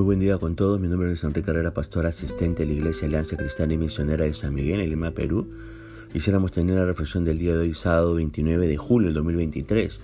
Muy 0.00 0.06
buen 0.06 0.20
día 0.20 0.38
con 0.38 0.56
todos. 0.56 0.80
Mi 0.80 0.88
nombre 0.88 1.12
es 1.12 1.22
Enrique 1.24 1.44
Carrera, 1.44 1.74
pastor 1.74 2.06
asistente 2.06 2.62
de 2.62 2.68
la 2.68 2.72
Iglesia 2.72 3.06
Alianza 3.06 3.36
Cristiana 3.36 3.74
y 3.74 3.76
Misionera 3.76 4.24
de 4.24 4.32
San 4.32 4.54
Miguel, 4.54 4.80
en 4.80 4.88
Lima, 4.88 5.10
Perú. 5.10 5.46
Quisiéramos 6.10 6.52
tener 6.52 6.76
la 6.76 6.86
reflexión 6.86 7.26
del 7.26 7.36
día 7.36 7.52
de 7.52 7.58
hoy, 7.58 7.74
sábado 7.74 8.14
29 8.14 8.66
de 8.66 8.78
julio 8.78 9.08
del 9.08 9.14
2023. 9.16 10.00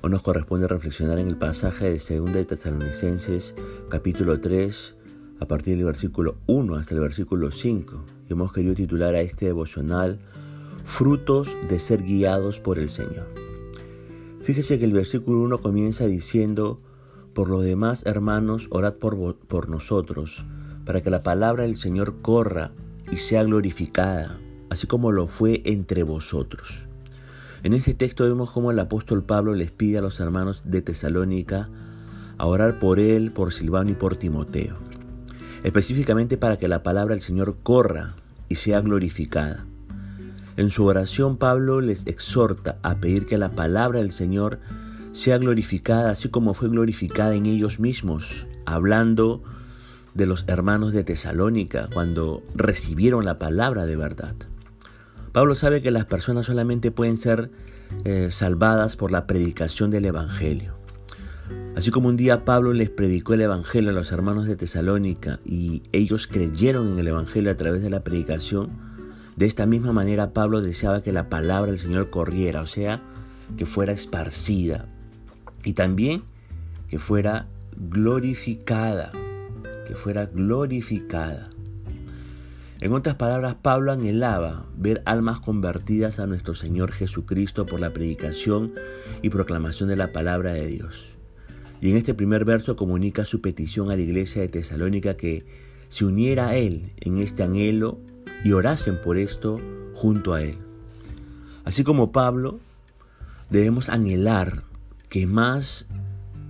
Hoy 0.00 0.10
nos 0.10 0.22
corresponde 0.22 0.66
reflexionar 0.66 1.20
en 1.20 1.28
el 1.28 1.36
pasaje 1.36 1.84
de 1.84 2.18
2 2.18 2.32
de 2.32 2.44
Tesalonicenses, 2.46 3.54
capítulo 3.88 4.40
3, 4.40 4.96
a 5.38 5.46
partir 5.46 5.76
del 5.76 5.86
versículo 5.86 6.38
1 6.48 6.74
hasta 6.74 6.94
el 6.94 7.00
versículo 7.00 7.52
5. 7.52 8.04
Y 8.28 8.32
hemos 8.32 8.52
querido 8.52 8.74
titular 8.74 9.14
a 9.14 9.20
este 9.20 9.46
devocional 9.46 10.18
Frutos 10.84 11.56
de 11.68 11.78
ser 11.78 12.02
guiados 12.02 12.58
por 12.58 12.80
el 12.80 12.90
Señor. 12.90 13.28
Fíjese 14.40 14.80
que 14.80 14.84
el 14.84 14.92
versículo 14.92 15.42
1 15.42 15.58
comienza 15.58 16.08
diciendo, 16.08 16.80
por 17.38 17.50
lo 17.50 17.60
demás, 17.60 18.02
hermanos, 18.04 18.66
orad 18.68 18.94
por, 18.94 19.36
por 19.36 19.68
nosotros, 19.68 20.44
para 20.84 21.02
que 21.02 21.08
la 21.08 21.22
palabra 21.22 21.62
del 21.62 21.76
Señor 21.76 22.20
corra 22.20 22.72
y 23.12 23.18
sea 23.18 23.44
glorificada, 23.44 24.40
así 24.70 24.88
como 24.88 25.12
lo 25.12 25.28
fue 25.28 25.62
entre 25.64 26.02
vosotros. 26.02 26.88
En 27.62 27.74
este 27.74 27.94
texto 27.94 28.24
vemos 28.24 28.50
cómo 28.50 28.72
el 28.72 28.78
apóstol 28.80 29.22
Pablo 29.22 29.54
les 29.54 29.70
pide 29.70 29.98
a 29.98 30.00
los 30.00 30.18
hermanos 30.18 30.64
de 30.64 30.82
Tesalónica 30.82 31.68
a 32.38 32.46
orar 32.46 32.80
por 32.80 32.98
él, 32.98 33.30
por 33.30 33.52
Silvano 33.52 33.90
y 33.90 33.94
por 33.94 34.16
Timoteo, 34.16 34.76
específicamente 35.62 36.38
para 36.38 36.58
que 36.58 36.66
la 36.66 36.82
palabra 36.82 37.14
del 37.14 37.22
Señor 37.22 37.58
corra 37.62 38.16
y 38.48 38.56
sea 38.56 38.80
glorificada. 38.80 39.64
En 40.56 40.70
su 40.70 40.86
oración 40.86 41.36
Pablo 41.36 41.80
les 41.82 42.04
exhorta 42.08 42.80
a 42.82 42.96
pedir 42.96 43.26
que 43.26 43.38
la 43.38 43.50
palabra 43.50 44.00
del 44.00 44.10
Señor 44.10 44.58
sea 45.18 45.38
glorificada 45.38 46.12
así 46.12 46.28
como 46.28 46.54
fue 46.54 46.68
glorificada 46.68 47.34
en 47.34 47.46
ellos 47.46 47.80
mismos, 47.80 48.46
hablando 48.66 49.42
de 50.14 50.26
los 50.26 50.44
hermanos 50.46 50.92
de 50.92 51.02
Tesalónica 51.02 51.88
cuando 51.92 52.44
recibieron 52.54 53.24
la 53.24 53.36
palabra 53.36 53.84
de 53.84 53.96
verdad. 53.96 54.36
Pablo 55.32 55.56
sabe 55.56 55.82
que 55.82 55.90
las 55.90 56.04
personas 56.04 56.46
solamente 56.46 56.92
pueden 56.92 57.16
ser 57.16 57.50
eh, 58.04 58.28
salvadas 58.30 58.94
por 58.94 59.10
la 59.10 59.26
predicación 59.26 59.90
del 59.90 60.04
Evangelio. 60.04 60.74
Así 61.74 61.90
como 61.90 62.08
un 62.08 62.16
día 62.16 62.44
Pablo 62.44 62.72
les 62.72 62.88
predicó 62.88 63.34
el 63.34 63.40
Evangelio 63.40 63.90
a 63.90 63.94
los 63.94 64.12
hermanos 64.12 64.46
de 64.46 64.54
Tesalónica 64.54 65.40
y 65.44 65.82
ellos 65.90 66.28
creyeron 66.28 66.92
en 66.92 66.98
el 67.00 67.08
Evangelio 67.08 67.50
a 67.50 67.56
través 67.56 67.82
de 67.82 67.90
la 67.90 68.04
predicación, 68.04 68.70
de 69.34 69.46
esta 69.46 69.66
misma 69.66 69.90
manera 69.90 70.32
Pablo 70.32 70.60
deseaba 70.60 71.02
que 71.02 71.12
la 71.12 71.28
palabra 71.28 71.72
del 71.72 71.80
Señor 71.80 72.08
corriera, 72.08 72.62
o 72.62 72.66
sea, 72.66 73.02
que 73.56 73.66
fuera 73.66 73.92
esparcida, 73.92 74.88
y 75.64 75.72
también 75.72 76.22
que 76.88 76.98
fuera 76.98 77.48
glorificada, 77.76 79.12
que 79.86 79.94
fuera 79.94 80.26
glorificada. 80.26 81.50
En 82.80 82.92
otras 82.92 83.16
palabras, 83.16 83.56
Pablo 83.60 83.90
anhelaba 83.90 84.66
ver 84.76 85.02
almas 85.04 85.40
convertidas 85.40 86.20
a 86.20 86.26
nuestro 86.26 86.54
Señor 86.54 86.92
Jesucristo 86.92 87.66
por 87.66 87.80
la 87.80 87.92
predicación 87.92 88.72
y 89.20 89.30
proclamación 89.30 89.88
de 89.88 89.96
la 89.96 90.12
palabra 90.12 90.54
de 90.54 90.66
Dios. 90.66 91.08
Y 91.80 91.90
en 91.90 91.96
este 91.96 92.14
primer 92.14 92.44
verso 92.44 92.76
comunica 92.76 93.24
su 93.24 93.40
petición 93.40 93.90
a 93.90 93.96
la 93.96 94.02
iglesia 94.02 94.42
de 94.42 94.48
Tesalónica 94.48 95.16
que 95.16 95.44
se 95.88 96.04
uniera 96.04 96.50
a 96.50 96.56
Él 96.56 96.92
en 97.00 97.18
este 97.18 97.42
anhelo 97.42 97.98
y 98.44 98.52
orasen 98.52 99.00
por 99.00 99.16
esto 99.16 99.60
junto 99.94 100.34
a 100.34 100.42
Él. 100.42 100.56
Así 101.64 101.82
como 101.82 102.12
Pablo, 102.12 102.60
debemos 103.50 103.88
anhelar 103.88 104.67
que 105.08 105.26
más 105.26 105.86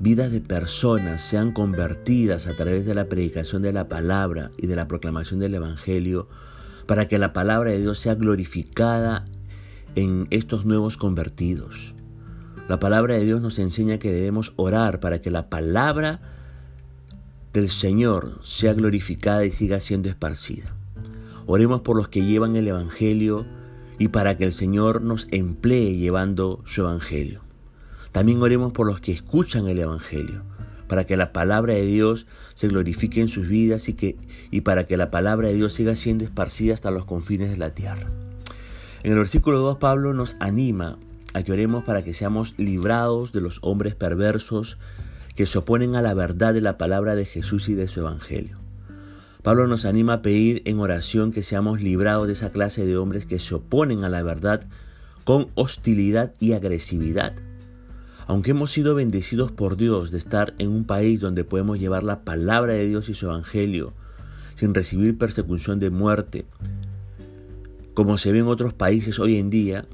vidas 0.01 0.31
de 0.31 0.41
personas 0.41 1.23
sean 1.23 1.53
convertidas 1.53 2.47
a 2.47 2.55
través 2.55 2.87
de 2.87 2.95
la 2.95 3.09
predicación 3.09 3.63
de 3.63 3.73
la 3.73 3.89
palabra 3.89 4.51
y 4.57 4.67
de 4.67 4.77
la 4.77 4.89
proclamación 4.89 5.41
del 5.41 5.55
Evangelio, 5.55 6.29
para 6.87 7.09
que 7.09 7.19
la 7.19 7.33
palabra 7.33 7.73
de 7.73 7.81
Dios 7.81 7.99
sea 7.99 8.15
glorificada 8.15 9.25
en 9.95 10.27
estos 10.31 10.65
nuevos 10.65 10.97
convertidos. 10.97 11.95
La 12.69 12.79
palabra 12.79 13.15
de 13.15 13.25
Dios 13.25 13.41
nos 13.41 13.59
enseña 13.59 13.99
que 13.99 14.13
debemos 14.13 14.53
orar 14.57 15.01
para 15.01 15.21
que 15.21 15.31
la 15.31 15.49
palabra 15.49 16.21
del 17.53 17.71
Señor 17.71 18.39
sea 18.43 18.75
glorificada 18.75 19.45
y 19.45 19.51
siga 19.51 19.81
siendo 19.81 20.09
esparcida. 20.09 20.75
Oremos 21.47 21.81
por 21.81 21.97
los 21.97 22.09
que 22.09 22.25
llevan 22.25 22.57
el 22.57 22.69
Evangelio 22.69 23.47
y 23.99 24.09
para 24.09 24.37
que 24.37 24.45
el 24.45 24.53
Señor 24.53 25.03
nos 25.03 25.29
emplee 25.31 25.97
llevando 25.97 26.63
su 26.67 26.83
Evangelio. 26.83 27.48
También 28.13 28.43
oremos 28.43 28.73
por 28.73 28.87
los 28.87 29.01
que 29.01 29.13
escuchan 29.13 29.69
el 29.69 29.79
Evangelio, 29.79 30.43
para 30.89 31.05
que 31.05 31.17
la 31.17 31.33
palabra 31.33 31.75
de 31.75 31.85
Dios 31.85 32.27
se 32.55 32.69
glorifique 32.69 33.21
en 33.21 33.29
sus 33.29 33.49
vidas 33.49 33.89
y, 33.89 33.95
que, 33.95 34.17
y 34.51 34.63
para 34.63 34.87
que 34.87 34.97
la 34.97 35.11
palabra 35.11 35.49
de 35.49 35.55
Dios 35.55 35.75
siga 35.75 35.95
siendo 35.95 36.25
esparcida 36.25 36.75
hasta 36.75 36.91
los 36.91 37.05
confines 37.05 37.51
de 37.51 37.59
la 37.59 37.71
tierra. 37.71 38.11
En 39.03 39.13
el 39.13 39.19
versículo 39.19 39.59
2 39.59 39.77
Pablo 39.77 40.15
nos 40.15 40.37
anima 40.41 40.99
a 41.35 41.43
que 41.43 41.53
oremos 41.53 41.85
para 41.85 42.03
que 42.03 42.15
seamos 42.15 42.59
librados 42.59 43.33
de 43.33 43.43
los 43.43 43.59
hombres 43.63 43.95
perversos 43.95 44.79
que 45.37 45.47
se 45.47 45.59
oponen 45.59 45.95
a 45.95 46.03
la 46.03 46.15
verdad 46.15 46.55
de 46.55 46.63
la 46.63 46.79
palabra 46.79 47.15
de 47.15 47.27
Jesús 47.27 47.69
y 47.69 47.75
de 47.75 47.87
su 47.87 48.01
Evangelio. 48.01 48.57
Pablo 49.43 49.69
nos 49.69 49.85
anima 49.85 50.15
a 50.15 50.23
pedir 50.23 50.63
en 50.65 50.81
oración 50.81 51.31
que 51.31 51.43
seamos 51.43 51.81
librados 51.81 52.27
de 52.27 52.33
esa 52.33 52.51
clase 52.51 52.85
de 52.85 52.97
hombres 52.97 53.25
que 53.25 53.39
se 53.39 53.55
oponen 53.55 54.03
a 54.03 54.09
la 54.09 54.23
verdad 54.23 54.67
con 55.25 55.49
hostilidad 55.55 56.33
y 56.41 56.55
agresividad 56.55 57.35
aunque 58.29 58.51
hemos 58.51 58.71
sido 58.71 58.95
bendecidos 58.95 59.51
por 59.51 59.79
Dios 59.79 60.11
de 60.11 60.19
estar 60.19 60.55
en 60.59 60.69
un 60.69 60.85
país 60.85 61.19
donde 61.19 61.45
podemos 61.45 61.79
llevar 61.79 62.05
la 62.05 62.25
palabra 62.25 62.75
de 62.75 62.87
Dios 62.87 63.09
y 63.09 63.15
su 63.15 63.25
evangelio 63.25 63.95
sin 64.55 64.75
recibir 64.75 65.17
persecución 65.17 65.81
de 65.81 65.89
muerte, 65.89 66.45
como 67.95 68.19
se 68.19 68.31
ve 68.31 68.41
en 68.41 68.49
otros 68.49 68.75
países 68.75 69.19
hoy 69.19 69.39
en 69.39 69.49
día, 69.49 69.87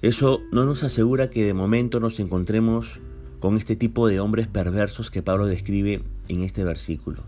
eso 0.00 0.40
no 0.52 0.64
nos 0.64 0.84
asegura 0.84 1.28
que 1.28 1.44
de 1.44 1.52
momento 1.52 2.00
nos 2.00 2.18
encontremos 2.18 3.00
con 3.40 3.58
este 3.58 3.76
tipo 3.76 4.08
de 4.08 4.20
hombres 4.20 4.46
perversos 4.46 5.10
que 5.10 5.22
Pablo 5.22 5.44
describe 5.44 6.02
en 6.28 6.42
este 6.44 6.64
versículo. 6.64 7.24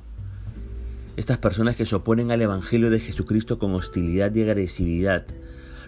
Estas 1.19 1.37
personas 1.37 1.77
que 1.77 1.85
se 1.85 1.95
oponen 1.95 2.31
al 2.31 2.41
Evangelio 2.41 2.89
de 2.89 3.01
Jesucristo 3.01 3.59
con 3.59 3.75
hostilidad 3.75 4.35
y 4.35 4.43
agresividad, 4.43 5.27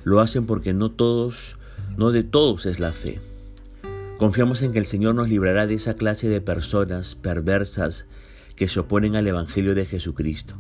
lo 0.05 0.21
hacen 0.21 0.45
porque 0.45 0.75
no 0.75 0.91
todos, 0.91 1.57
no 1.97 2.13
de 2.13 2.25
todos 2.25 2.67
es 2.67 2.79
la 2.79 2.93
fe. 2.93 3.21
Confiamos 4.19 4.63
en 4.63 4.73
que 4.73 4.81
el 4.81 4.87
Señor 4.87 5.15
nos 5.15 5.29
librará 5.29 5.69
de 5.69 5.75
esa 5.75 5.95
clase 5.95 6.29
de 6.29 6.41
personas 6.41 7.15
perversas 7.15 8.07
que 8.57 8.67
se 8.67 8.81
oponen 8.81 9.15
al 9.15 9.29
Evangelio 9.29 9.77
de 9.77 9.87
Jesucristo. 9.87 10.57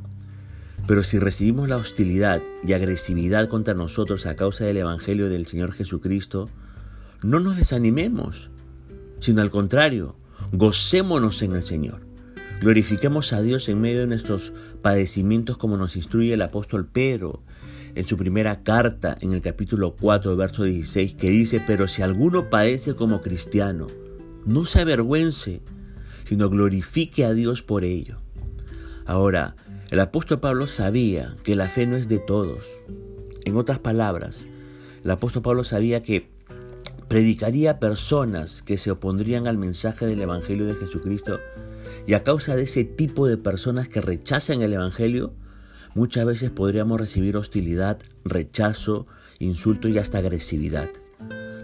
Pero 0.86 1.02
si 1.02 1.18
recibimos 1.18 1.68
la 1.68 1.76
hostilidad 1.76 2.40
y 2.62 2.74
agresividad 2.74 3.48
contra 3.48 3.74
nosotros 3.74 4.26
a 4.26 4.36
causa 4.36 4.64
del 4.64 4.76
Evangelio 4.76 5.28
del 5.28 5.46
Señor 5.46 5.72
Jesucristo, 5.72 6.48
no 7.24 7.40
nos 7.40 7.56
desanimemos, 7.56 8.48
sino 9.18 9.42
al 9.42 9.50
contrario, 9.50 10.14
gocémonos 10.52 11.42
en 11.42 11.56
el 11.56 11.64
Señor. 11.64 12.07
Glorifiquemos 12.60 13.32
a 13.32 13.40
Dios 13.40 13.68
en 13.68 13.80
medio 13.80 14.00
de 14.00 14.08
nuestros 14.08 14.52
padecimientos 14.82 15.56
como 15.56 15.76
nos 15.76 15.94
instruye 15.94 16.34
el 16.34 16.42
apóstol 16.42 16.86
Pedro 16.86 17.42
en 17.94 18.04
su 18.04 18.16
primera 18.16 18.64
carta 18.64 19.16
en 19.20 19.32
el 19.32 19.42
capítulo 19.42 19.94
4, 19.94 20.36
verso 20.36 20.64
16, 20.64 21.14
que 21.14 21.30
dice, 21.30 21.62
pero 21.64 21.86
si 21.86 22.02
alguno 22.02 22.50
padece 22.50 22.96
como 22.96 23.22
cristiano, 23.22 23.86
no 24.44 24.66
se 24.66 24.80
avergüence, 24.80 25.62
sino 26.24 26.50
glorifique 26.50 27.24
a 27.24 27.32
Dios 27.32 27.62
por 27.62 27.84
ello. 27.84 28.18
Ahora, 29.06 29.54
el 29.90 30.00
apóstol 30.00 30.40
Pablo 30.40 30.66
sabía 30.66 31.36
que 31.44 31.54
la 31.54 31.68
fe 31.68 31.86
no 31.86 31.96
es 31.96 32.08
de 32.08 32.18
todos. 32.18 32.66
En 33.44 33.56
otras 33.56 33.78
palabras, 33.78 34.46
el 35.04 35.10
apóstol 35.12 35.42
Pablo 35.42 35.62
sabía 35.62 36.02
que 36.02 36.28
predicaría 37.06 37.70
a 37.70 37.78
personas 37.78 38.62
que 38.62 38.78
se 38.78 38.90
opondrían 38.90 39.46
al 39.46 39.58
mensaje 39.58 40.06
del 40.06 40.20
Evangelio 40.20 40.66
de 40.66 40.74
Jesucristo 40.74 41.38
y 42.06 42.14
a 42.14 42.24
causa 42.24 42.56
de 42.56 42.62
ese 42.62 42.84
tipo 42.84 43.26
de 43.26 43.36
personas 43.36 43.88
que 43.88 44.00
rechazan 44.00 44.62
el 44.62 44.72
Evangelio, 44.72 45.32
muchas 45.94 46.24
veces 46.26 46.50
podríamos 46.50 47.00
recibir 47.00 47.36
hostilidad, 47.36 47.98
rechazo, 48.24 49.06
insulto 49.38 49.88
y 49.88 49.98
hasta 49.98 50.18
agresividad. 50.18 50.88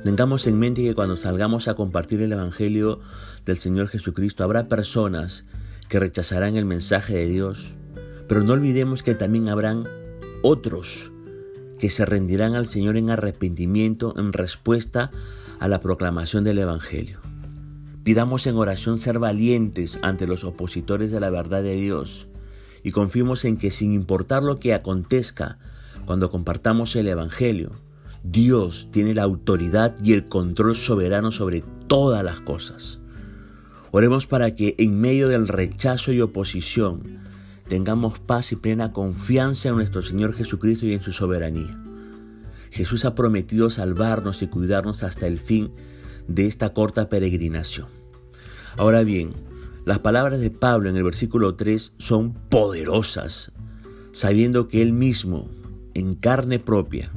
Tengamos 0.04 0.46
en 0.46 0.58
mente 0.58 0.82
que 0.82 0.94
cuando 0.94 1.16
salgamos 1.16 1.66
a 1.66 1.74
compartir 1.74 2.20
el 2.20 2.32
Evangelio 2.32 3.00
del 3.46 3.58
Señor 3.58 3.88
Jesucristo 3.88 4.44
habrá 4.44 4.68
personas 4.68 5.44
que 5.88 5.98
rechazarán 5.98 6.56
el 6.56 6.66
mensaje 6.66 7.14
de 7.14 7.26
Dios, 7.26 7.74
pero 8.28 8.42
no 8.42 8.52
olvidemos 8.52 9.02
que 9.02 9.14
también 9.14 9.48
habrán 9.48 9.88
otros 10.42 11.10
que 11.78 11.90
se 11.90 12.04
rendirán 12.04 12.54
al 12.54 12.66
Señor 12.66 12.96
en 12.96 13.10
arrepentimiento 13.10 14.14
en 14.18 14.32
respuesta 14.32 15.10
a 15.58 15.68
la 15.68 15.80
proclamación 15.80 16.44
del 16.44 16.58
Evangelio. 16.58 17.20
Pidamos 18.04 18.46
en 18.46 18.56
oración 18.56 18.98
ser 18.98 19.18
valientes 19.18 19.98
ante 20.02 20.26
los 20.26 20.44
opositores 20.44 21.10
de 21.10 21.20
la 21.20 21.30
verdad 21.30 21.62
de 21.62 21.74
Dios 21.74 22.28
y 22.82 22.92
confiemos 22.92 23.46
en 23.46 23.56
que 23.56 23.70
sin 23.70 23.92
importar 23.92 24.42
lo 24.42 24.60
que 24.60 24.74
acontezca 24.74 25.58
cuando 26.04 26.30
compartamos 26.30 26.94
el 26.96 27.08
Evangelio, 27.08 27.72
Dios 28.22 28.88
tiene 28.92 29.14
la 29.14 29.22
autoridad 29.22 29.96
y 30.04 30.12
el 30.12 30.28
control 30.28 30.76
soberano 30.76 31.32
sobre 31.32 31.64
todas 31.86 32.22
las 32.22 32.42
cosas. 32.42 32.98
Oremos 33.90 34.26
para 34.26 34.54
que 34.54 34.74
en 34.76 35.00
medio 35.00 35.28
del 35.28 35.48
rechazo 35.48 36.12
y 36.12 36.20
oposición 36.20 37.20
tengamos 37.68 38.18
paz 38.18 38.52
y 38.52 38.56
plena 38.56 38.92
confianza 38.92 39.70
en 39.70 39.76
nuestro 39.76 40.02
Señor 40.02 40.34
Jesucristo 40.34 40.84
y 40.84 40.92
en 40.92 41.02
su 41.02 41.12
soberanía. 41.12 41.80
Jesús 42.70 43.06
ha 43.06 43.14
prometido 43.14 43.70
salvarnos 43.70 44.42
y 44.42 44.48
cuidarnos 44.48 45.04
hasta 45.04 45.26
el 45.26 45.38
fin 45.38 45.70
de 46.28 46.46
esta 46.46 46.72
corta 46.72 47.08
peregrinación. 47.08 47.88
Ahora 48.76 49.02
bien, 49.02 49.32
las 49.84 49.98
palabras 49.98 50.40
de 50.40 50.50
Pablo 50.50 50.88
en 50.88 50.96
el 50.96 51.04
versículo 51.04 51.56
3 51.56 51.92
son 51.98 52.32
poderosas, 52.32 53.52
sabiendo 54.12 54.68
que 54.68 54.82
él 54.82 54.92
mismo, 54.92 55.50
en 55.94 56.14
carne 56.14 56.58
propia, 56.58 57.12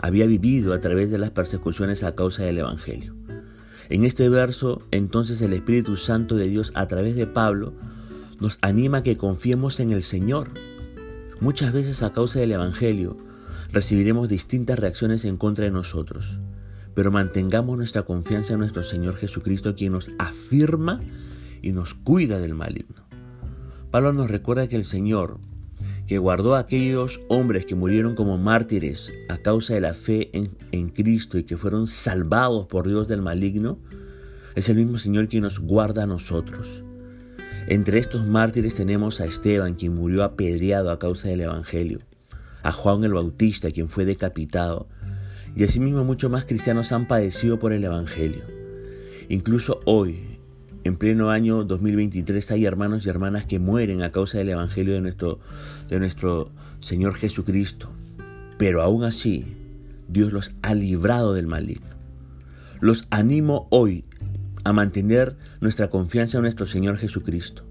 había 0.00 0.26
vivido 0.26 0.72
a 0.72 0.80
través 0.80 1.10
de 1.10 1.18
las 1.18 1.30
persecuciones 1.30 2.02
a 2.02 2.14
causa 2.14 2.42
del 2.42 2.58
Evangelio. 2.58 3.14
En 3.88 4.04
este 4.04 4.28
verso, 4.28 4.82
entonces 4.90 5.40
el 5.42 5.52
Espíritu 5.52 5.96
Santo 5.96 6.36
de 6.36 6.48
Dios 6.48 6.72
a 6.74 6.86
través 6.86 7.16
de 7.16 7.26
Pablo 7.26 7.74
nos 8.40 8.58
anima 8.62 8.98
a 8.98 9.02
que 9.02 9.16
confiemos 9.16 9.80
en 9.80 9.90
el 9.90 10.02
Señor. 10.02 10.50
Muchas 11.40 11.72
veces 11.72 12.02
a 12.02 12.12
causa 12.12 12.40
del 12.40 12.52
Evangelio 12.52 13.16
recibiremos 13.72 14.28
distintas 14.28 14.78
reacciones 14.78 15.24
en 15.24 15.36
contra 15.36 15.64
de 15.64 15.70
nosotros, 15.70 16.38
pero 16.94 17.10
mantengamos 17.10 17.76
nuestra 17.76 18.02
confianza 18.02 18.54
en 18.54 18.60
nuestro 18.60 18.82
Señor 18.82 19.16
Jesucristo, 19.16 19.74
quien 19.74 19.92
nos 19.92 20.10
afirma 20.18 21.00
y 21.62 21.72
nos 21.72 21.94
cuida 21.94 22.38
del 22.38 22.54
maligno. 22.54 23.04
Pablo 23.90 24.12
nos 24.12 24.30
recuerda 24.30 24.68
que 24.68 24.76
el 24.76 24.84
Señor, 24.84 25.38
que 26.06 26.18
guardó 26.18 26.54
a 26.54 26.60
aquellos 26.60 27.20
hombres 27.28 27.66
que 27.66 27.74
murieron 27.74 28.14
como 28.14 28.38
mártires 28.38 29.12
a 29.28 29.38
causa 29.38 29.74
de 29.74 29.80
la 29.80 29.94
fe 29.94 30.30
en, 30.32 30.56
en, 30.72 30.90
Cristo 30.90 31.38
y 31.38 31.44
que 31.44 31.56
fueron 31.56 31.86
salvados 31.86 32.66
por 32.66 32.86
Dios 32.86 33.08
del 33.08 33.22
maligno, 33.22 33.78
es 34.54 34.68
el 34.68 34.76
mismo 34.76 34.98
Señor 34.98 35.28
quien 35.28 35.42
nos 35.42 35.58
guarda 35.60 36.04
a 36.04 36.06
nosotros. 36.06 36.82
Entre 37.66 37.98
estos 37.98 38.26
mártires 38.26 38.74
tenemos 38.74 39.20
a 39.20 39.26
Esteban, 39.26 39.74
quien 39.74 39.94
murió 39.94 40.24
apedreado 40.24 40.90
a 40.90 40.98
causa 40.98 41.28
del 41.28 41.42
Evangelio, 41.42 41.98
a 42.62 42.72
Juan 42.72 43.04
el 43.04 43.14
Bautista, 43.14 43.70
quien 43.70 43.88
fue 43.88 44.04
decapitado, 44.04 44.88
y 45.56 45.64
asimismo 45.64 46.04
muchos 46.04 46.30
más 46.30 46.44
cristianos 46.44 46.92
han 46.92 47.06
padecido 47.06 47.58
por 47.58 47.72
el 47.72 47.84
Evangelio. 47.84 48.44
Incluso 49.28 49.80
hoy, 49.84 50.38
en 50.84 50.96
pleno 50.96 51.30
año 51.30 51.64
2023, 51.64 52.50
hay 52.50 52.64
hermanos 52.64 53.04
y 53.04 53.08
hermanas 53.08 53.46
que 53.46 53.58
mueren 53.58 54.02
a 54.02 54.12
causa 54.12 54.38
del 54.38 54.50
Evangelio 54.50 54.94
de 54.94 55.00
nuestro, 55.00 55.40
de 55.88 55.98
nuestro 55.98 56.50
Señor 56.80 57.14
Jesucristo. 57.14 57.90
Pero 58.58 58.82
aún 58.82 59.04
así, 59.04 59.56
Dios 60.08 60.32
los 60.32 60.50
ha 60.62 60.74
librado 60.74 61.34
del 61.34 61.46
maligno. 61.46 61.96
Los 62.80 63.06
animo 63.10 63.66
hoy 63.70 64.04
a 64.64 64.72
mantener 64.72 65.36
nuestra 65.60 65.90
confianza 65.90 66.38
en 66.38 66.42
nuestro 66.42 66.66
Señor 66.66 66.96
Jesucristo. 66.96 67.64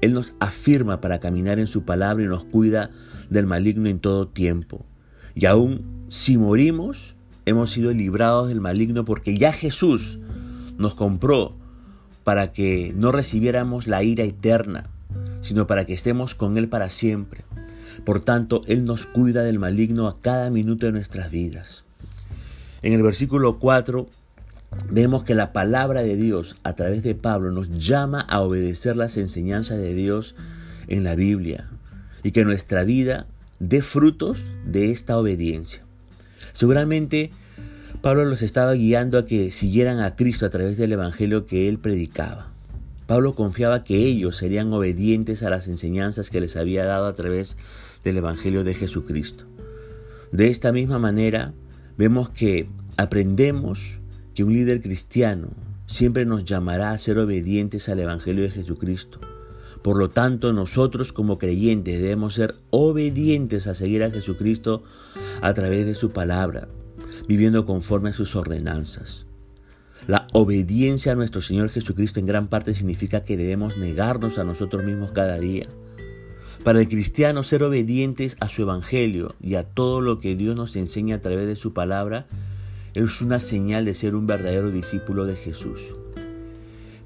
Él 0.00 0.12
nos 0.12 0.34
afirma 0.40 1.00
para 1.00 1.20
caminar 1.20 1.58
en 1.58 1.66
su 1.66 1.84
palabra 1.84 2.24
y 2.24 2.28
nos 2.28 2.44
cuida 2.44 2.90
del 3.28 3.46
maligno 3.46 3.88
en 3.88 4.00
todo 4.00 4.28
tiempo. 4.28 4.86
Y 5.34 5.46
aún 5.46 6.06
si 6.08 6.38
morimos, 6.38 7.14
hemos 7.46 7.70
sido 7.70 7.92
librados 7.92 8.48
del 8.48 8.60
maligno 8.60 9.04
porque 9.04 9.36
ya 9.36 9.52
Jesús 9.52 10.18
nos 10.76 10.94
compró 10.94 11.54
para 12.24 12.52
que 12.52 12.92
no 12.96 13.12
recibiéramos 13.12 13.86
la 13.86 14.02
ira 14.02 14.24
eterna, 14.24 14.90
sino 15.40 15.66
para 15.66 15.84
que 15.84 15.94
estemos 15.94 16.34
con 16.34 16.58
Él 16.58 16.68
para 16.68 16.90
siempre. 16.90 17.42
Por 18.04 18.20
tanto, 18.20 18.62
Él 18.66 18.84
nos 18.84 19.06
cuida 19.06 19.42
del 19.42 19.58
maligno 19.58 20.08
a 20.08 20.20
cada 20.20 20.50
minuto 20.50 20.86
de 20.86 20.92
nuestras 20.92 21.30
vidas. 21.30 21.84
En 22.82 22.92
el 22.92 23.02
versículo 23.02 23.58
4 23.58 24.08
vemos 24.90 25.24
que 25.24 25.34
la 25.34 25.52
palabra 25.52 26.02
de 26.02 26.16
Dios 26.16 26.56
a 26.62 26.74
través 26.74 27.02
de 27.02 27.14
Pablo 27.14 27.50
nos 27.50 27.70
llama 27.70 28.20
a 28.20 28.40
obedecer 28.40 28.96
las 28.96 29.16
enseñanzas 29.16 29.78
de 29.78 29.94
Dios 29.94 30.34
en 30.88 31.04
la 31.04 31.14
Biblia 31.14 31.68
y 32.22 32.32
que 32.32 32.44
nuestra 32.44 32.84
vida 32.84 33.26
dé 33.60 33.82
frutos 33.82 34.42
de 34.64 34.90
esta 34.90 35.16
obediencia. 35.18 35.82
Seguramente 36.52 37.30
Pablo 38.00 38.24
los 38.24 38.40
estaba 38.40 38.72
guiando 38.72 39.18
a 39.18 39.26
que 39.26 39.50
siguieran 39.50 40.00
a 40.00 40.16
Cristo 40.16 40.46
a 40.46 40.50
través 40.50 40.78
del 40.78 40.92
Evangelio 40.92 41.46
que 41.46 41.68
él 41.68 41.78
predicaba. 41.78 42.50
Pablo 43.06 43.34
confiaba 43.34 43.84
que 43.84 43.96
ellos 44.06 44.36
serían 44.36 44.72
obedientes 44.72 45.42
a 45.42 45.50
las 45.50 45.68
enseñanzas 45.68 46.30
que 46.30 46.40
les 46.40 46.56
había 46.56 46.84
dado 46.84 47.06
a 47.06 47.14
través 47.14 47.56
del 48.02 48.16
Evangelio 48.16 48.64
de 48.64 48.74
Jesucristo. 48.74 49.44
De 50.32 50.48
esta 50.48 50.72
misma 50.72 50.98
manera, 50.98 51.52
vemos 51.98 52.30
que 52.30 52.68
aprendemos 52.96 53.98
que 54.34 54.44
un 54.44 54.54
líder 54.54 54.80
cristiano 54.80 55.48
siempre 55.86 56.24
nos 56.24 56.44
llamará 56.44 56.92
a 56.92 56.98
ser 56.98 57.18
obedientes 57.18 57.88
al 57.88 57.98
Evangelio 57.98 58.44
de 58.44 58.50
Jesucristo. 58.50 59.20
Por 59.82 59.96
lo 59.96 60.10
tanto, 60.10 60.52
nosotros 60.52 61.12
como 61.12 61.38
creyentes 61.38 62.00
debemos 62.00 62.34
ser 62.34 62.54
obedientes 62.70 63.66
a 63.66 63.74
seguir 63.74 64.04
a 64.04 64.10
Jesucristo 64.10 64.82
a 65.40 65.54
través 65.54 65.86
de 65.86 65.94
su 65.94 66.10
palabra, 66.10 66.68
viviendo 67.26 67.64
conforme 67.64 68.10
a 68.10 68.14
sus 68.14 68.36
ordenanzas. 68.36 69.26
La 70.06 70.26
obediencia 70.32 71.12
a 71.12 71.14
nuestro 71.14 71.40
Señor 71.40 71.70
Jesucristo 71.70 72.20
en 72.20 72.26
gran 72.26 72.48
parte 72.48 72.74
significa 72.74 73.24
que 73.24 73.36
debemos 73.36 73.76
negarnos 73.76 74.38
a 74.38 74.44
nosotros 74.44 74.84
mismos 74.84 75.12
cada 75.12 75.38
día. 75.38 75.66
Para 76.64 76.80
el 76.80 76.88
cristiano, 76.88 77.42
ser 77.42 77.62
obedientes 77.62 78.36
a 78.40 78.48
su 78.48 78.62
Evangelio 78.62 79.34
y 79.40 79.54
a 79.54 79.64
todo 79.64 80.02
lo 80.02 80.20
que 80.20 80.34
Dios 80.34 80.56
nos 80.56 80.76
enseña 80.76 81.16
a 81.16 81.20
través 81.20 81.46
de 81.46 81.56
su 81.56 81.72
palabra 81.72 82.26
es 82.92 83.22
una 83.22 83.40
señal 83.40 83.84
de 83.84 83.94
ser 83.94 84.14
un 84.14 84.26
verdadero 84.26 84.70
discípulo 84.70 85.24
de 85.24 85.36
Jesús. 85.36 85.80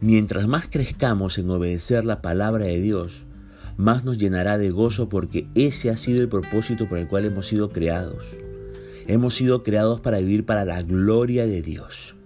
Mientras 0.04 0.46
más 0.46 0.68
crezcamos 0.68 1.38
en 1.38 1.48
obedecer 1.48 2.04
la 2.04 2.20
palabra 2.20 2.66
de 2.66 2.78
Dios, 2.78 3.24
más 3.78 4.04
nos 4.04 4.18
llenará 4.18 4.58
de 4.58 4.70
gozo 4.70 5.08
porque 5.08 5.46
ese 5.54 5.88
ha 5.88 5.96
sido 5.96 6.20
el 6.20 6.28
propósito 6.28 6.86
por 6.86 6.98
el 6.98 7.08
cual 7.08 7.24
hemos 7.24 7.46
sido 7.46 7.70
creados. 7.70 8.22
Hemos 9.06 9.34
sido 9.34 9.62
creados 9.62 10.00
para 10.00 10.18
vivir 10.18 10.44
para 10.44 10.66
la 10.66 10.82
gloria 10.82 11.46
de 11.46 11.62
Dios. 11.62 12.16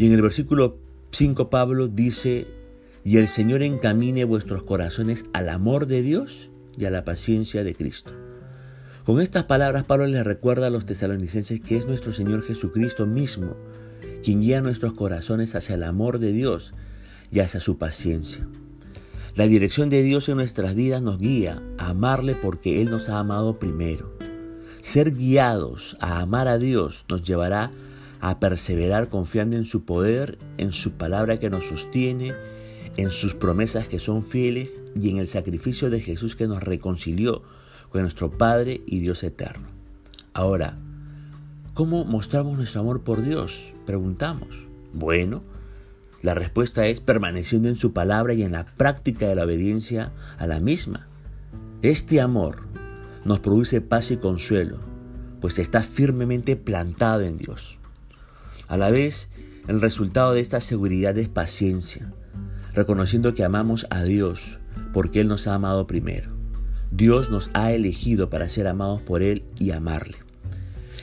Y 0.00 0.06
en 0.08 0.14
el 0.14 0.22
versículo 0.22 0.78
5 1.12 1.48
Pablo 1.48 1.86
dice, 1.86 2.48
y 3.04 3.18
el 3.18 3.28
Señor 3.28 3.62
encamine 3.62 4.24
vuestros 4.24 4.64
corazones 4.64 5.26
al 5.32 5.50
amor 5.50 5.86
de 5.86 6.02
Dios 6.02 6.50
y 6.76 6.86
a 6.86 6.90
la 6.90 7.04
paciencia 7.04 7.62
de 7.62 7.76
Cristo. 7.76 8.10
Con 9.04 9.20
estas 9.20 9.44
palabras 9.44 9.84
Pablo 9.84 10.08
les 10.08 10.24
recuerda 10.24 10.66
a 10.66 10.70
los 10.70 10.86
tesalonicenses 10.86 11.60
que 11.60 11.76
es 11.76 11.86
nuestro 11.86 12.12
Señor 12.12 12.42
Jesucristo 12.42 13.06
mismo 13.06 13.54
quien 14.24 14.40
guía 14.40 14.62
nuestros 14.62 14.94
corazones 14.94 15.54
hacia 15.54 15.74
el 15.74 15.84
amor 15.84 16.18
de 16.18 16.32
Dios 16.32 16.72
y 17.30 17.40
hacia 17.40 17.60
su 17.60 17.76
paciencia. 17.76 18.48
La 19.36 19.46
dirección 19.46 19.90
de 19.90 20.02
Dios 20.02 20.28
en 20.28 20.36
nuestras 20.36 20.74
vidas 20.74 21.02
nos 21.02 21.18
guía 21.18 21.62
a 21.76 21.90
amarle 21.90 22.34
porque 22.34 22.80
Él 22.80 22.90
nos 22.90 23.08
ha 23.08 23.18
amado 23.18 23.58
primero. 23.58 24.16
Ser 24.80 25.12
guiados 25.12 25.96
a 26.00 26.20
amar 26.20 26.48
a 26.48 26.56
Dios 26.56 27.04
nos 27.08 27.22
llevará 27.22 27.70
a 28.20 28.40
perseverar 28.40 29.10
confiando 29.10 29.56
en 29.56 29.66
su 29.66 29.84
poder, 29.84 30.38
en 30.56 30.72
su 30.72 30.92
palabra 30.92 31.38
que 31.38 31.50
nos 31.50 31.66
sostiene, 31.66 32.32
en 32.96 33.10
sus 33.10 33.34
promesas 33.34 33.88
que 33.88 33.98
son 33.98 34.24
fieles 34.24 34.76
y 34.98 35.10
en 35.10 35.18
el 35.18 35.28
sacrificio 35.28 35.90
de 35.90 36.00
Jesús 36.00 36.34
que 36.36 36.46
nos 36.46 36.62
reconcilió 36.62 37.42
con 37.90 38.02
nuestro 38.02 38.30
Padre 38.38 38.82
y 38.86 39.00
Dios 39.00 39.22
eterno. 39.22 39.66
Ahora, 40.32 40.78
¿cómo 41.74 42.04
mostramos 42.04 42.56
nuestro 42.56 42.80
amor 42.80 43.02
por 43.02 43.22
Dios? 43.22 43.74
Preguntamos. 43.84 44.48
Bueno, 44.92 45.42
la 46.22 46.34
respuesta 46.34 46.86
es 46.86 47.00
permaneciendo 47.00 47.68
en 47.68 47.76
su 47.76 47.92
palabra 47.92 48.32
y 48.32 48.44
en 48.44 48.52
la 48.52 48.64
práctica 48.64 49.28
de 49.28 49.34
la 49.34 49.44
obediencia 49.44 50.12
a 50.38 50.46
la 50.46 50.60
misma. 50.60 51.08
Este 51.82 52.20
amor 52.20 52.62
nos 53.24 53.40
produce 53.40 53.80
paz 53.80 54.12
y 54.12 54.16
consuelo, 54.16 54.78
pues 55.40 55.58
está 55.58 55.82
firmemente 55.82 56.56
plantado 56.56 57.22
en 57.22 57.36
Dios. 57.36 57.78
A 58.68 58.76
la 58.76 58.90
vez, 58.90 59.28
el 59.66 59.80
resultado 59.80 60.32
de 60.32 60.40
esta 60.40 60.60
seguridad 60.60 61.18
es 61.18 61.28
paciencia, 61.28 62.12
reconociendo 62.72 63.34
que 63.34 63.44
amamos 63.44 63.86
a 63.90 64.02
Dios 64.04 64.58
porque 64.92 65.20
Él 65.20 65.28
nos 65.28 65.48
ha 65.48 65.54
amado 65.54 65.86
primero. 65.86 66.30
Dios 66.92 67.30
nos 67.30 67.50
ha 67.52 67.72
elegido 67.72 68.30
para 68.30 68.48
ser 68.48 68.68
amados 68.68 69.02
por 69.02 69.22
Él 69.22 69.42
y 69.58 69.72
amarle. 69.72 70.18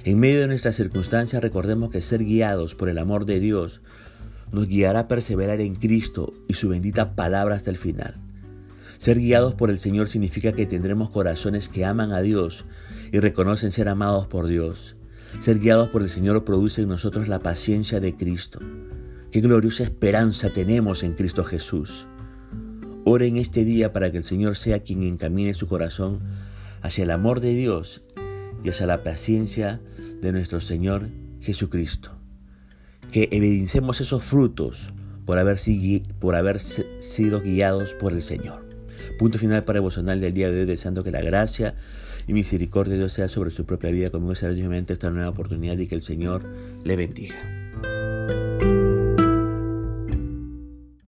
En 0.03 0.19
medio 0.19 0.39
de 0.39 0.47
nuestras 0.47 0.75
circunstancias 0.75 1.43
recordemos 1.43 1.91
que 1.91 2.01
ser 2.01 2.23
guiados 2.23 2.73
por 2.73 2.89
el 2.89 2.97
amor 2.97 3.25
de 3.25 3.39
Dios 3.39 3.81
nos 4.51 4.67
guiará 4.67 5.01
a 5.01 5.07
perseverar 5.07 5.61
en 5.61 5.75
Cristo 5.75 6.33
y 6.47 6.55
su 6.55 6.69
bendita 6.69 7.13
palabra 7.15 7.53
hasta 7.53 7.69
el 7.69 7.77
final. 7.77 8.15
Ser 8.97 9.19
guiados 9.19 9.53
por 9.53 9.69
el 9.69 9.77
Señor 9.77 10.09
significa 10.09 10.53
que 10.53 10.65
tendremos 10.65 11.11
corazones 11.11 11.69
que 11.69 11.85
aman 11.85 12.13
a 12.13 12.21
Dios 12.21 12.65
y 13.11 13.19
reconocen 13.19 13.71
ser 13.71 13.87
amados 13.89 14.25
por 14.25 14.47
Dios. 14.47 14.95
Ser 15.37 15.59
guiados 15.59 15.89
por 15.89 16.01
el 16.01 16.09
Señor 16.09 16.43
produce 16.45 16.81
en 16.81 16.89
nosotros 16.89 17.27
la 17.27 17.39
paciencia 17.39 17.99
de 17.99 18.15
Cristo. 18.15 18.59
Qué 19.31 19.39
gloriosa 19.39 19.83
esperanza 19.83 20.49
tenemos 20.49 21.03
en 21.03 21.13
Cristo 21.13 21.43
Jesús. 21.43 22.07
Ore 23.05 23.27
en 23.27 23.37
este 23.37 23.63
día 23.63 23.93
para 23.93 24.11
que 24.11 24.17
el 24.17 24.23
Señor 24.23 24.57
sea 24.57 24.79
quien 24.79 25.03
encamine 25.03 25.53
su 25.53 25.67
corazón 25.67 26.21
hacia 26.81 27.03
el 27.03 27.11
amor 27.11 27.39
de 27.39 27.53
Dios 27.53 28.01
y 28.63 28.69
hacia 28.69 28.87
la 28.87 29.03
paciencia 29.03 29.79
de 30.21 30.31
nuestro 30.31 30.61
Señor 30.61 31.09
Jesucristo. 31.41 32.11
Que 33.11 33.27
evidenciemos 33.31 33.99
esos 34.01 34.23
frutos 34.23 34.93
por 35.25 35.37
haber, 35.37 35.57
por 36.19 36.35
haber 36.35 36.59
sido 36.59 37.41
guiados 37.41 37.93
por 37.93 38.13
el 38.13 38.21
Señor. 38.21 38.65
Punto 39.17 39.37
final 39.37 39.63
para 39.63 39.77
el 39.77 39.81
devocional 39.81 40.21
del 40.21 40.33
día 40.33 40.49
de 40.49 40.61
hoy, 40.61 40.65
deseando 40.65 41.03
que 41.03 41.11
la 41.11 41.21
gracia 41.21 41.75
y 42.27 42.33
misericordia 42.33 42.93
de 42.93 42.99
Dios 42.99 43.13
sea 43.13 43.27
sobre 43.27 43.51
su 43.51 43.65
propia 43.65 43.91
vida, 43.91 44.09
conmigo 44.09 44.35
será 44.35 44.53
esta 44.87 45.09
nueva 45.09 45.29
oportunidad 45.29 45.77
y 45.77 45.87
que 45.87 45.95
el 45.95 46.03
Señor 46.03 46.43
le 46.83 46.95
bendiga. 46.95 47.60